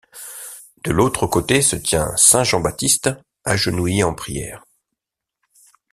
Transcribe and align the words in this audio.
De 0.83 0.91
l'autre 0.91 1.27
côté 1.27 1.61
se 1.61 1.75
tient 1.75 2.11
saint 2.17 2.43
Jean-Baptiste 2.43 3.11
agenouillé 3.45 4.01
en 4.03 4.15
prière. 4.15 4.65